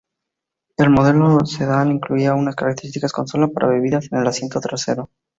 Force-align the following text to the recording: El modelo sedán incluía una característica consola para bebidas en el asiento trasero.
El 0.77 0.89
modelo 0.89 1.45
sedán 1.45 1.91
incluía 1.91 2.33
una 2.33 2.53
característica 2.53 3.07
consola 3.09 3.49
para 3.49 3.67
bebidas 3.67 4.07
en 4.11 4.21
el 4.21 4.25
asiento 4.27 4.59
trasero. 4.59 5.11